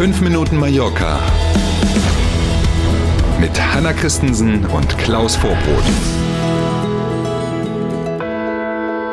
5 0.00 0.22
Minuten 0.22 0.56
Mallorca 0.56 1.20
mit 3.38 3.50
Hanna 3.60 3.92
Christensen 3.92 4.64
und 4.64 4.96
Klaus 4.96 5.36
Vorbrot. 5.36 5.84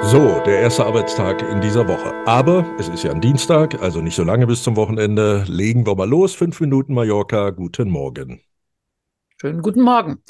So, 0.04 0.42
der 0.46 0.62
erste 0.62 0.86
Arbeitstag 0.86 1.44
in 1.52 1.60
dieser 1.60 1.86
Woche. 1.90 2.14
Aber 2.26 2.66
es 2.80 2.88
ist 2.88 3.04
ja 3.04 3.12
ein 3.12 3.20
Dienstag, 3.20 3.82
also 3.82 4.00
nicht 4.00 4.16
so 4.16 4.24
lange 4.24 4.48
bis 4.48 4.64
zum 4.64 4.78
Wochenende. 4.78 5.44
Legen 5.50 5.86
wir 5.86 5.94
mal 5.96 6.08
los. 6.08 6.34
Fünf 6.34 6.62
Minuten 6.62 6.94
Mallorca. 6.94 7.50
Guten 7.50 7.90
Morgen. 7.90 8.40
Schönen 9.40 9.62
guten 9.62 9.82
Morgen. 9.82 10.24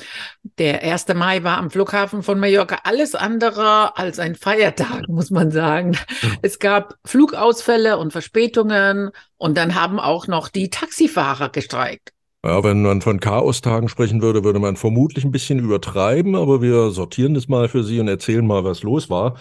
Der 0.59 0.83
1. 0.83 1.07
Mai 1.15 1.41
war 1.41 1.59
am 1.59 1.69
Flughafen 1.69 2.23
von 2.23 2.41
Mallorca 2.41 2.79
alles 2.83 3.15
andere 3.15 3.97
als 3.97 4.19
ein 4.19 4.35
Feiertag, 4.35 5.03
muss 5.07 5.31
man 5.31 5.49
sagen. 5.49 5.97
Es 6.41 6.59
gab 6.59 6.95
Flugausfälle 7.05 7.99
und 7.99 8.11
Verspätungen 8.11 9.11
und 9.37 9.57
dann 9.57 9.75
haben 9.75 10.01
auch 10.01 10.27
noch 10.27 10.49
die 10.49 10.69
Taxifahrer 10.69 11.47
gestreikt. 11.47 12.11
Ja, 12.43 12.61
wenn 12.65 12.81
man 12.81 13.01
von 13.01 13.21
Chaostagen 13.21 13.87
sprechen 13.87 14.21
würde, 14.21 14.43
würde 14.43 14.59
man 14.59 14.75
vermutlich 14.75 15.23
ein 15.23 15.31
bisschen 15.31 15.59
übertreiben, 15.59 16.35
aber 16.35 16.61
wir 16.61 16.91
sortieren 16.91 17.33
das 17.33 17.47
mal 17.47 17.69
für 17.69 17.85
Sie 17.85 18.01
und 18.01 18.09
erzählen 18.09 18.45
mal, 18.45 18.65
was 18.65 18.83
los 18.83 19.09
war. 19.09 19.37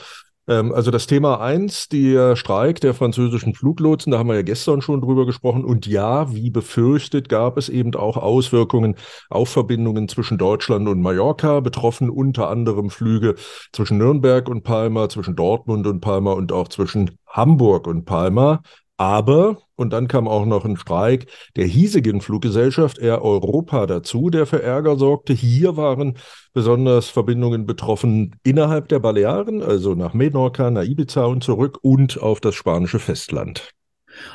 Ähm, 0.49 0.73
also 0.73 0.91
das 0.91 1.07
Thema 1.07 1.41
eins, 1.41 1.89
der 1.89 2.37
Streik 2.37 2.81
der 2.81 2.95
französischen 2.95 3.55
Fluglotsen, 3.55 4.13
da 4.13 4.19
haben 4.19 4.29
wir 4.29 4.37
ja 4.37 4.43
gestern 4.43 4.81
schon 4.83 5.01
drüber 5.01 5.27
gesprochen. 5.27 5.65
Und 5.65 5.87
ja, 5.87 6.33
wie 6.33 6.51
befürchtet, 6.51 7.29
gab 7.29 7.57
es 7.57 7.69
eben 7.69 7.95
auch 7.95 8.17
Auswirkungen 8.17 8.97
auf 9.31 9.49
Verbindungen 9.49 10.09
zwischen 10.09 10.39
Deutschland 10.39 10.89
und 10.89 11.01
Mallorca, 11.01 11.61
betroffen 11.61 12.11
unter 12.11 12.49
anderem 12.49 12.91
Flüge 12.91 13.35
zwischen 13.73 13.99
Nürnberg 13.99 14.49
und 14.49 14.63
Palma, 14.63 15.09
zwischen 15.09 15.37
Dortmund 15.37 15.87
und 15.87 16.01
Palma 16.01 16.33
und 16.33 16.53
auch 16.53 16.69
zwischen 16.69 17.19
Hamburg 17.27 17.87
und 17.87 18.05
Palma. 18.05 18.63
Aber, 18.97 19.59
und 19.77 19.93
dann 19.93 20.09
kam 20.09 20.27
auch 20.27 20.46
noch 20.46 20.65
ein 20.65 20.77
Streik 20.77 21.27
der 21.55 21.66
hiesigen 21.66 22.21
Fluggesellschaft 22.21 22.99
Air 22.99 23.23
Europa 23.23 23.87
dazu, 23.87 24.30
der 24.30 24.46
für 24.46 24.63
Ärger 24.63 24.96
sorgte. 24.96 25.32
Hier 25.32 25.77
waren 25.77 26.19
besonders 26.52 27.09
Verbindungen 27.09 27.66
betroffen 27.66 28.37
innerhalb 28.43 28.88
der 28.88 28.99
Balearen, 28.99 29.63
also 29.63 29.95
nach 29.95 30.15
Menorca, 30.15 30.71
nach 30.71 30.85
Ibiza 30.85 31.24
und 31.24 31.45
zurück 31.45 31.79
und 31.82 32.21
auf 32.21 32.41
das 32.41 32.54
spanische 32.54 32.99
Festland. 32.99 33.71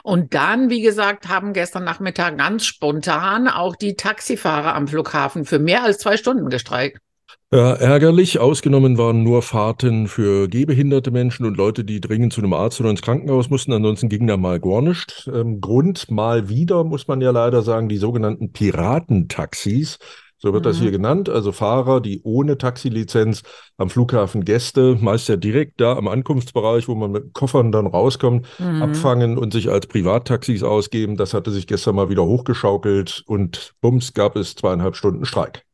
Und 0.03 0.35
dann, 0.35 0.69
wie 0.69 0.81
gesagt, 0.81 1.27
haben 1.27 1.53
gestern 1.53 1.83
Nachmittag 1.83 2.37
ganz 2.37 2.65
spontan 2.65 3.47
auch 3.47 3.75
die 3.75 3.95
Taxifahrer 3.95 4.75
am 4.75 4.87
Flughafen 4.87 5.43
für 5.45 5.57
mehr 5.57 5.83
als 5.83 5.97
zwei 5.97 6.17
Stunden 6.17 6.49
gestreikt. 6.49 6.99
Ja, 7.53 7.73
ärgerlich. 7.73 8.39
Ausgenommen 8.39 8.97
waren 8.97 9.23
nur 9.23 9.41
Fahrten 9.41 10.07
für 10.07 10.47
gehbehinderte 10.47 11.11
Menschen 11.11 11.45
und 11.45 11.57
Leute, 11.57 11.83
die 11.83 11.99
dringend 11.99 12.31
zu 12.31 12.39
einem 12.39 12.53
Arzt 12.53 12.79
oder 12.79 12.89
ins 12.89 13.01
Krankenhaus 13.01 13.49
mussten. 13.49 13.73
Ansonsten 13.73 14.07
ging 14.07 14.25
da 14.25 14.37
mal 14.37 14.61
gar 14.61 14.81
nichts. 14.81 15.29
Ähm, 15.33 15.59
Grund 15.59 16.09
mal 16.09 16.47
wieder, 16.47 16.85
muss 16.85 17.09
man 17.09 17.19
ja 17.19 17.31
leider 17.31 17.61
sagen, 17.61 17.89
die 17.89 17.97
sogenannten 17.97 18.53
Piratentaxis. 18.53 19.99
So 20.37 20.53
wird 20.53 20.63
mhm. 20.63 20.69
das 20.69 20.79
hier 20.79 20.91
genannt. 20.91 21.27
Also 21.27 21.51
Fahrer, 21.51 21.99
die 21.99 22.21
ohne 22.23 22.57
Taxilizenz 22.57 23.43
am 23.75 23.89
Flughafen 23.89 24.45
Gäste, 24.45 24.97
meist 25.01 25.27
ja 25.27 25.35
direkt 25.35 25.81
da 25.81 25.97
am 25.97 26.07
Ankunftsbereich, 26.07 26.87
wo 26.87 26.95
man 26.95 27.11
mit 27.11 27.33
Koffern 27.33 27.73
dann 27.73 27.85
rauskommt, 27.85 28.47
mhm. 28.59 28.81
abfangen 28.81 29.37
und 29.37 29.51
sich 29.51 29.69
als 29.69 29.87
Privattaxis 29.87 30.63
ausgeben. 30.63 31.17
Das 31.17 31.33
hatte 31.33 31.51
sich 31.51 31.67
gestern 31.67 31.95
mal 31.95 32.09
wieder 32.09 32.23
hochgeschaukelt 32.23 33.23
und 33.27 33.73
bums 33.81 34.13
gab 34.13 34.37
es 34.37 34.55
zweieinhalb 34.55 34.95
Stunden 34.95 35.25
Streik. 35.25 35.65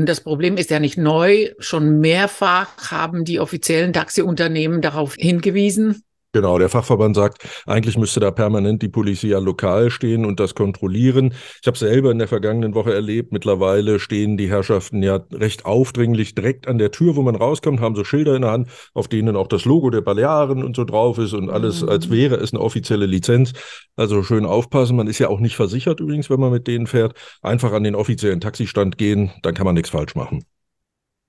Und 0.00 0.08
das 0.08 0.22
Problem 0.22 0.56
ist 0.56 0.70
ja 0.70 0.80
nicht 0.80 0.96
neu. 0.96 1.50
Schon 1.58 2.00
mehrfach 2.00 2.90
haben 2.90 3.26
die 3.26 3.38
offiziellen 3.38 3.92
Taxiunternehmen 3.92 4.80
darauf 4.80 5.14
hingewiesen. 5.14 6.02
Genau, 6.32 6.60
der 6.60 6.68
Fachverband 6.68 7.16
sagt, 7.16 7.42
eigentlich 7.66 7.98
müsste 7.98 8.20
da 8.20 8.30
permanent 8.30 8.82
die 8.82 8.88
Polizei 8.88 9.30
lokal 9.30 9.90
stehen 9.90 10.24
und 10.24 10.38
das 10.38 10.54
kontrollieren. 10.54 11.34
Ich 11.60 11.66
habe 11.66 11.76
selber 11.76 12.12
in 12.12 12.18
der 12.18 12.28
vergangenen 12.28 12.76
Woche 12.76 12.94
erlebt, 12.94 13.32
mittlerweile 13.32 13.98
stehen 13.98 14.36
die 14.36 14.48
Herrschaften 14.48 15.02
ja 15.02 15.24
recht 15.32 15.66
aufdringlich 15.66 16.36
direkt 16.36 16.68
an 16.68 16.78
der 16.78 16.92
Tür, 16.92 17.16
wo 17.16 17.22
man 17.22 17.34
rauskommt, 17.34 17.80
haben 17.80 17.96
so 17.96 18.04
Schilder 18.04 18.36
in 18.36 18.42
der 18.42 18.52
Hand, 18.52 18.68
auf 18.94 19.08
denen 19.08 19.34
auch 19.34 19.48
das 19.48 19.64
Logo 19.64 19.90
der 19.90 20.02
Balearen 20.02 20.62
und 20.62 20.76
so 20.76 20.84
drauf 20.84 21.18
ist 21.18 21.32
und 21.32 21.50
alles, 21.50 21.82
mhm. 21.82 21.88
als 21.88 22.10
wäre 22.10 22.36
es 22.36 22.52
eine 22.52 22.62
offizielle 22.62 23.06
Lizenz. 23.06 23.52
Also 23.96 24.22
schön 24.22 24.46
aufpassen, 24.46 24.94
man 24.94 25.08
ist 25.08 25.18
ja 25.18 25.28
auch 25.28 25.40
nicht 25.40 25.56
versichert 25.56 25.98
übrigens, 25.98 26.30
wenn 26.30 26.38
man 26.38 26.52
mit 26.52 26.68
denen 26.68 26.86
fährt. 26.86 27.14
Einfach 27.42 27.72
an 27.72 27.82
den 27.82 27.96
offiziellen 27.96 28.40
Taxistand 28.40 28.98
gehen, 28.98 29.32
dann 29.42 29.54
kann 29.54 29.64
man 29.64 29.74
nichts 29.74 29.90
falsch 29.90 30.14
machen. 30.14 30.44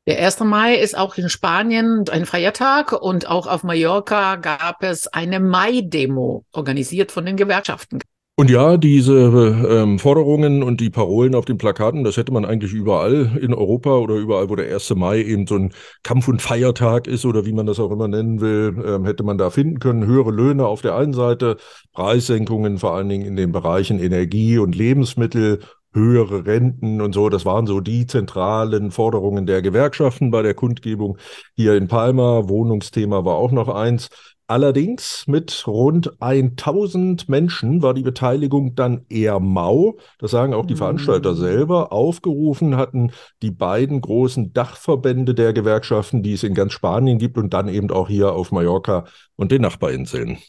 Der 0.07 0.19
1. 0.25 0.39
Mai 0.39 0.75
ist 0.75 0.97
auch 0.97 1.15
in 1.17 1.29
Spanien 1.29 2.05
ein 2.09 2.25
Feiertag 2.25 2.91
und 2.91 3.29
auch 3.29 3.45
auf 3.45 3.63
Mallorca 3.63 4.35
gab 4.37 4.81
es 4.81 5.05
eine 5.07 5.39
Mai-Demo, 5.39 6.43
organisiert 6.53 7.11
von 7.11 7.23
den 7.23 7.37
Gewerkschaften. 7.37 7.99
Und 8.35 8.49
ja, 8.49 8.77
diese 8.77 9.13
ähm, 9.69 9.99
Forderungen 9.99 10.63
und 10.63 10.81
die 10.81 10.89
Parolen 10.89 11.35
auf 11.35 11.45
den 11.45 11.59
Plakaten, 11.59 12.03
das 12.03 12.17
hätte 12.17 12.33
man 12.33 12.45
eigentlich 12.45 12.73
überall 12.73 13.37
in 13.39 13.53
Europa 13.53 13.97
oder 13.97 14.15
überall, 14.15 14.49
wo 14.49 14.55
der 14.55 14.73
1. 14.73 14.95
Mai 14.95 15.21
eben 15.21 15.45
so 15.45 15.53
ein 15.53 15.73
Kampf- 16.01 16.27
und 16.27 16.41
Feiertag 16.41 17.05
ist 17.05 17.23
oder 17.23 17.45
wie 17.45 17.53
man 17.53 17.67
das 17.67 17.79
auch 17.79 17.91
immer 17.91 18.07
nennen 18.07 18.41
will, 18.41 18.83
ähm, 18.83 19.05
hätte 19.05 19.21
man 19.21 19.37
da 19.37 19.51
finden 19.51 19.77
können. 19.77 20.07
Höhere 20.07 20.31
Löhne 20.31 20.65
auf 20.65 20.81
der 20.81 20.95
einen 20.95 21.13
Seite, 21.13 21.57
Preissenkungen 21.93 22.79
vor 22.79 22.95
allen 22.95 23.09
Dingen 23.09 23.27
in 23.27 23.35
den 23.35 23.51
Bereichen 23.51 23.99
Energie 23.99 24.57
und 24.57 24.75
Lebensmittel 24.75 25.59
höhere 25.93 26.45
Renten 26.45 27.01
und 27.01 27.13
so. 27.13 27.29
Das 27.29 27.45
waren 27.45 27.67
so 27.67 27.79
die 27.79 28.05
zentralen 28.07 28.91
Forderungen 28.91 29.45
der 29.45 29.61
Gewerkschaften 29.61 30.31
bei 30.31 30.41
der 30.41 30.53
Kundgebung 30.53 31.17
hier 31.55 31.75
in 31.75 31.87
Palma. 31.87 32.47
Wohnungsthema 32.47 33.25
war 33.25 33.35
auch 33.35 33.51
noch 33.51 33.67
eins. 33.67 34.09
Allerdings 34.51 35.27
mit 35.27 35.65
rund 35.65 36.11
1000 36.21 37.29
Menschen 37.29 37.81
war 37.81 37.93
die 37.93 38.01
Beteiligung 38.01 38.75
dann 38.75 39.05
eher 39.07 39.39
mau. 39.39 39.95
Das 40.19 40.31
sagen 40.31 40.53
auch 40.53 40.65
die 40.65 40.75
Veranstalter 40.75 41.31
mhm. 41.31 41.37
selber. 41.37 41.93
Aufgerufen 41.93 42.75
hatten 42.75 43.13
die 43.41 43.51
beiden 43.51 44.01
großen 44.01 44.51
Dachverbände 44.51 45.33
der 45.35 45.53
Gewerkschaften, 45.53 46.21
die 46.21 46.33
es 46.33 46.43
in 46.43 46.53
ganz 46.53 46.73
Spanien 46.73 47.17
gibt 47.17 47.37
und 47.37 47.53
dann 47.53 47.69
eben 47.69 47.91
auch 47.91 48.09
hier 48.09 48.33
auf 48.33 48.51
Mallorca 48.51 49.05
und 49.37 49.53
den 49.53 49.61
Nachbarinseln. 49.61 50.39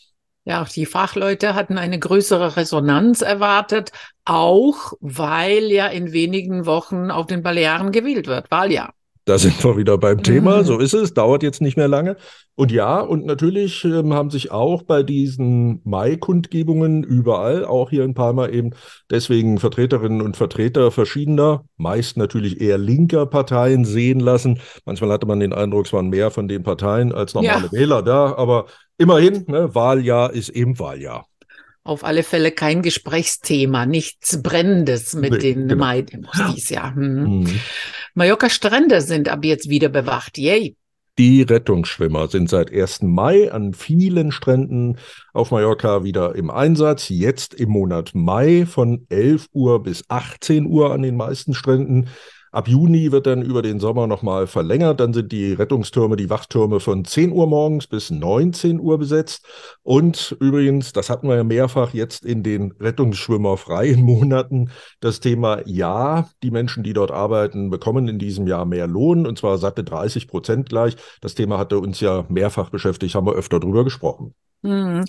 Ja, 0.45 0.63
auch 0.63 0.69
die 0.69 0.87
Fachleute 0.87 1.55
hatten 1.55 1.79
eine 1.79 1.99
größere 1.99 2.57
Resonanz 2.57 3.23
erwartet, 3.23 3.93
auch 4.25 4.93
weil 5.01 5.71
ja 5.71 5.87
in 5.87 6.13
wenigen 6.13 6.67
Wochen 6.67 7.11
auf 7.11 7.27
den 7.27 7.43
Balearen 7.43 7.93
gewählt 7.93 8.27
wird, 8.27 8.51
Wahljahr. 8.51 8.93
Da 9.25 9.39
sind 9.39 9.63
wir 9.63 9.77
wieder 9.77 9.99
beim 9.99 10.23
Thema. 10.23 10.59
Mhm. 10.59 10.65
So 10.65 10.79
ist 10.79 10.95
es. 10.95 11.15
Dauert 11.15 11.43
jetzt 11.43 11.61
nicht 11.61 11.77
mehr 11.77 11.89
lange. 11.89 12.17
Und 12.55 12.73
ja, 12.73 13.01
und 13.01 13.25
natürlich 13.25 13.85
ähm, 13.85 14.13
haben 14.13 14.31
sich 14.31 14.51
auch 14.51 14.83
bei 14.83 15.03
diesen 15.03 15.81
Mai-Kundgebungen 15.85 17.03
überall, 17.03 17.65
auch 17.65 17.91
hier 17.91 18.05
in 18.05 18.15
Palma 18.15 18.49
eben, 18.49 18.71
deswegen 19.11 19.59
Vertreterinnen 19.59 20.21
und 20.21 20.37
Vertreter 20.37 20.91
verschiedener, 20.91 21.65
meist 21.77 22.17
natürlich 22.17 22.61
eher 22.61 22.79
linker 22.79 23.27
Parteien 23.27 23.85
sehen 23.85 24.21
lassen. 24.21 24.61
Manchmal 24.85 25.11
hatte 25.13 25.27
man 25.27 25.41
den 25.41 25.53
Eindruck, 25.53 25.87
es 25.87 25.93
waren 25.93 26.11
mehr 26.11 26.31
von 26.31 26.49
den 26.49 26.63
Parteien 26.63 27.13
als 27.13 27.35
normale 27.35 27.67
ja. 27.67 27.73
Wähler 27.73 28.03
da. 28.03 28.35
Aber 28.35 28.67
immerhin, 28.99 29.45
ne, 29.47 29.75
Wahljahr 29.75 30.33
ist 30.33 30.51
eben 30.51 30.79
Wahljahr 30.79 31.27
auf 31.85 32.05
alle 32.05 32.23
Fälle 32.23 32.53
kein 32.53 32.83
Gesprächsthema, 32.83 33.87
nichts 33.87 34.41
Brennendes 34.41 35.15
mit 35.15 35.33
nee, 35.33 35.39
den 35.39 35.69
genau. 35.69 35.81
Mai-Demos 35.81 36.31
dieses 36.55 36.71
Jahr. 36.71 36.95
Hm. 36.95 37.41
Mhm. 37.41 37.61
Mallorca-Strände 38.15 39.01
sind 39.01 39.29
ab 39.29 39.45
jetzt 39.45 39.69
wieder 39.69 39.89
bewacht. 39.89 40.37
Yay. 40.39 40.77
Die 41.19 41.43
Rettungsschwimmer 41.43 42.29
sind 42.29 42.49
seit 42.49 42.73
1. 42.73 43.03
Mai 43.03 43.53
an 43.53 43.75
vielen 43.75 44.33
Stränden 44.33 44.99
auf 45.35 45.51
Mallorca 45.51 46.05
wieder 46.05 46.35
im 46.35 46.51
Einsatz. 46.51 47.11
Jetzt 47.11 47.55
im 47.55 47.71
Monat 47.71 48.13
Mai 48.15 48.65
von 48.67 49.07
11 49.11 49.49
Uhr 49.53 49.83
bis 49.83 50.05
18 50.09 50.67
Uhr 50.67 50.93
an 50.93 51.03
den 51.03 51.17
meisten 51.17 51.53
Stränden. 51.53 52.09
Ab 52.53 52.69
Juni 52.69 53.11
wird 53.13 53.27
dann 53.27 53.41
über 53.41 53.63
den 53.63 53.81
Sommer 53.81 54.07
nochmal 54.07 54.47
verlängert. 54.47 55.01
Dann 55.01 55.15
sind 55.15 55.33
die 55.33 55.55
Rettungstürme, 55.55 56.17
die 56.17 56.29
Wachtürme 56.29 56.81
von 56.81 57.07
10 57.07 57.33
Uhr 57.33 57.47
morgens 57.47 57.87
bis 57.87 58.11
19 58.11 58.79
Uhr 58.79 58.99
besetzt. 58.99 59.47
Und 59.83 60.37
übrigens, 60.39 60.93
das 60.93 61.09
hatten 61.09 61.29
wir 61.29 61.37
ja 61.37 61.45
mehrfach 61.45 61.95
jetzt 61.95 62.27
in 62.27 62.43
den 62.43 62.73
Rettungsschwimmerfreien 62.79 64.03
Monaten, 64.03 64.71
das 65.01 65.21
Thema, 65.21 65.67
ja, 65.67 66.29
die 66.43 66.51
Menschen, 66.51 66.83
die 66.83 66.93
dort 66.93 67.11
arbeiten, 67.11 67.71
bekommen 67.71 68.07
in 68.07 68.19
diesem 68.19 68.47
Jahr 68.47 68.67
mehr 68.67 68.87
Lohn 68.87 69.27
und 69.27 69.39
zwar 69.39 69.57
satte 69.57 69.83
30 69.83 70.29
Prozent 70.29 70.69
gleich. 70.69 70.97
Das 71.23 71.35
Thema 71.35 71.57
hatte 71.57 71.79
uns 71.79 72.01
ja 72.01 72.27
mehrfach 72.29 72.69
beschäftigt, 72.69 73.15
haben 73.15 73.27
wir 73.27 73.33
öfter 73.33 73.61
drüber 73.61 73.83
gesprochen. 73.83 74.35
Mhm. 74.61 75.05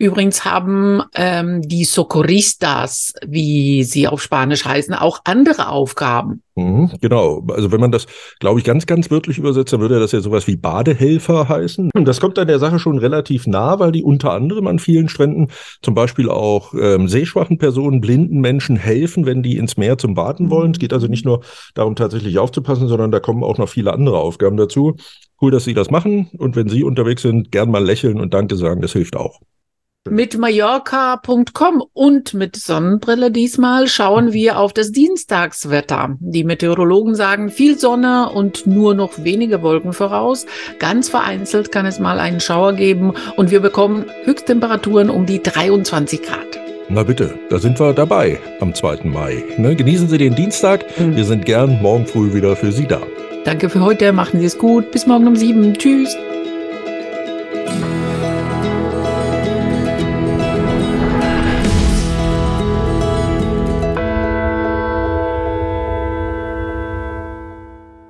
Übrigens 0.00 0.44
haben 0.44 1.02
ähm, 1.16 1.60
die 1.62 1.82
Socorristas, 1.82 3.14
wie 3.26 3.82
sie 3.82 4.06
auf 4.06 4.22
Spanisch 4.22 4.64
heißen, 4.64 4.94
auch 4.94 5.20
andere 5.24 5.70
Aufgaben. 5.70 6.42
Mhm, 6.54 6.92
genau. 7.00 7.44
Also 7.48 7.72
wenn 7.72 7.80
man 7.80 7.90
das, 7.90 8.06
glaube 8.38 8.60
ich, 8.60 8.64
ganz, 8.64 8.86
ganz 8.86 9.10
wörtlich 9.10 9.38
übersetzt, 9.38 9.72
dann 9.72 9.80
würde 9.80 9.98
das 9.98 10.12
ja 10.12 10.20
sowas 10.20 10.46
wie 10.46 10.54
Badehelfer 10.54 11.48
heißen. 11.48 11.90
Und 11.92 12.04
das 12.04 12.20
kommt 12.20 12.38
dann 12.38 12.46
der 12.46 12.60
Sache 12.60 12.78
schon 12.78 12.98
relativ 12.98 13.48
nah, 13.48 13.80
weil 13.80 13.90
die 13.90 14.04
unter 14.04 14.32
anderem 14.32 14.68
an 14.68 14.78
vielen 14.78 15.08
Stränden 15.08 15.48
zum 15.82 15.94
Beispiel 15.94 16.30
auch 16.30 16.74
ähm, 16.74 17.08
sehschwachen 17.08 17.58
Personen, 17.58 18.00
blinden 18.00 18.40
Menschen 18.40 18.76
helfen, 18.76 19.26
wenn 19.26 19.42
die 19.42 19.56
ins 19.56 19.76
Meer 19.76 19.98
zum 19.98 20.14
Baden 20.14 20.48
wollen. 20.48 20.70
Es 20.70 20.78
geht 20.78 20.92
also 20.92 21.08
nicht 21.08 21.24
nur 21.24 21.42
darum, 21.74 21.96
tatsächlich 21.96 22.38
aufzupassen, 22.38 22.86
sondern 22.86 23.10
da 23.10 23.18
kommen 23.18 23.42
auch 23.42 23.58
noch 23.58 23.68
viele 23.68 23.92
andere 23.92 24.18
Aufgaben 24.18 24.56
dazu. 24.56 24.94
Cool, 25.40 25.50
dass 25.50 25.64
Sie 25.64 25.74
das 25.74 25.90
machen. 25.90 26.30
Und 26.38 26.54
wenn 26.54 26.68
Sie 26.68 26.84
unterwegs 26.84 27.22
sind, 27.22 27.50
gern 27.50 27.72
mal 27.72 27.84
lächeln 27.84 28.20
und 28.20 28.32
Danke 28.32 28.54
sagen, 28.54 28.80
das 28.80 28.92
hilft 28.92 29.16
auch. 29.16 29.40
Mit 30.10 30.38
Mallorca.com 30.38 31.82
und 31.92 32.34
mit 32.34 32.56
Sonnenbrille 32.56 33.30
diesmal 33.30 33.88
schauen 33.88 34.32
wir 34.32 34.58
auf 34.58 34.72
das 34.72 34.92
Dienstagswetter. 34.92 36.16
Die 36.20 36.44
Meteorologen 36.44 37.14
sagen 37.14 37.50
viel 37.50 37.78
Sonne 37.78 38.30
und 38.30 38.66
nur 38.66 38.94
noch 38.94 39.24
wenige 39.24 39.62
Wolken 39.62 39.92
voraus. 39.92 40.46
Ganz 40.78 41.08
vereinzelt 41.08 41.72
kann 41.72 41.86
es 41.86 41.98
mal 41.98 42.18
einen 42.18 42.40
Schauer 42.40 42.72
geben 42.72 43.14
und 43.36 43.50
wir 43.50 43.60
bekommen 43.60 44.06
Höchsttemperaturen 44.24 45.10
um 45.10 45.26
die 45.26 45.42
23 45.42 46.22
Grad. 46.22 46.58
Na 46.90 47.02
bitte, 47.02 47.34
da 47.50 47.58
sind 47.58 47.78
wir 47.78 47.92
dabei 47.92 48.40
am 48.60 48.74
2. 48.74 49.04
Mai. 49.04 49.44
Ne, 49.58 49.76
genießen 49.76 50.08
Sie 50.08 50.16
den 50.16 50.34
Dienstag. 50.34 50.86
Mhm. 50.98 51.16
Wir 51.16 51.24
sind 51.24 51.44
gern 51.44 51.82
morgen 51.82 52.06
früh 52.06 52.32
wieder 52.32 52.56
für 52.56 52.72
Sie 52.72 52.86
da. 52.86 53.00
Danke 53.44 53.68
für 53.68 53.80
heute, 53.80 54.12
machen 54.12 54.40
Sie 54.40 54.46
es 54.46 54.56
gut. 54.56 54.90
Bis 54.90 55.06
morgen 55.06 55.26
um 55.26 55.36
sieben. 55.36 55.74
Tschüss. 55.74 56.16